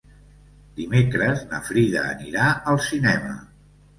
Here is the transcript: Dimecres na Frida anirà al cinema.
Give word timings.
Dimecres 0.79 1.43
na 1.51 1.59
Frida 1.67 2.01
anirà 2.15 2.47
al 2.73 2.83
cinema. 2.89 3.33